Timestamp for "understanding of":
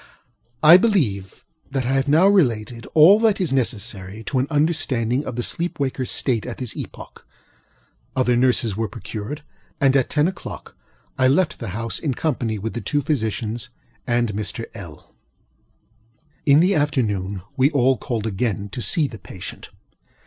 4.49-5.35